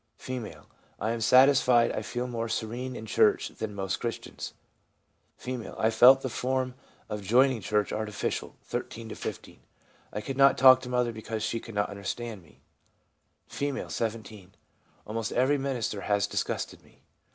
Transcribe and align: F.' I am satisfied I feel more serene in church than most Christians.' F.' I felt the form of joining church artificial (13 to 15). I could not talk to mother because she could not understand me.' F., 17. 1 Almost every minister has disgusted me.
F.' 0.19 0.31
I 0.99 1.11
am 1.11 1.21
satisfied 1.21 1.91
I 1.91 2.01
feel 2.01 2.25
more 2.25 2.49
serene 2.49 2.95
in 2.95 3.05
church 3.05 3.49
than 3.49 3.75
most 3.75 3.97
Christians.' 3.99 4.55
F.' 5.39 5.75
I 5.77 5.91
felt 5.91 6.21
the 6.23 6.27
form 6.29 6.73
of 7.07 7.21
joining 7.21 7.61
church 7.61 7.93
artificial 7.93 8.55
(13 8.63 9.09
to 9.09 9.15
15). 9.15 9.59
I 10.11 10.21
could 10.21 10.37
not 10.37 10.57
talk 10.57 10.81
to 10.81 10.89
mother 10.89 11.11
because 11.11 11.43
she 11.43 11.59
could 11.59 11.75
not 11.75 11.91
understand 11.91 12.41
me.' 12.41 12.61
F., 13.47 13.91
17. 13.91 14.41
1 14.41 14.51
Almost 15.05 15.33
every 15.33 15.59
minister 15.59 16.01
has 16.01 16.25
disgusted 16.25 16.81
me. 16.81 17.03